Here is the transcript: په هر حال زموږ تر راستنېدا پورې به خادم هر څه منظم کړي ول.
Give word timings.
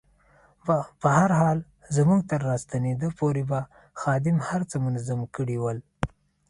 په 1.01 1.07
هر 1.17 1.31
حال 1.39 1.59
زموږ 1.97 2.19
تر 2.31 2.39
راستنېدا 2.49 3.09
پورې 3.19 3.43
به 3.49 3.59
خادم 4.01 4.37
هر 4.47 4.61
څه 4.69 4.75
منظم 4.85 5.19
کړي 5.35 5.57
ول. 5.59 5.77